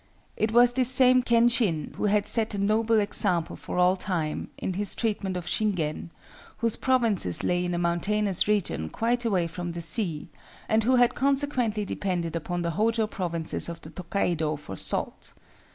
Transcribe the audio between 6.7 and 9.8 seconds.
provinces lay in a mountainous region quite away from the